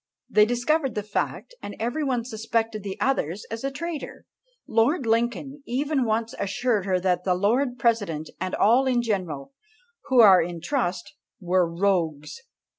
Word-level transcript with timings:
They 0.27 0.47
discovered 0.47 0.95
the 0.95 1.03
fact, 1.03 1.53
and 1.61 1.75
every 1.79 2.03
one 2.03 2.25
suspected 2.25 2.81
the 2.81 2.99
other 2.99 3.35
as 3.51 3.61
the 3.61 3.69
traitor! 3.69 4.25
Lord 4.67 5.05
Lincoln 5.05 5.61
even 5.67 6.05
once 6.05 6.33
assured 6.39 6.85
her, 6.87 6.99
that 6.99 7.23
"the 7.23 7.35
Lord 7.35 7.77
President 7.77 8.31
and 8.39 8.55
all 8.55 8.87
in 8.87 9.03
general, 9.03 9.53
who 10.05 10.19
are 10.21 10.41
in 10.41 10.59
trust, 10.59 11.13
were 11.39 11.71
rogues." 11.71 12.39